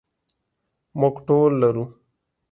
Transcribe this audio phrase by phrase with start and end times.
[0.99, 1.83] موږ ټول لرو.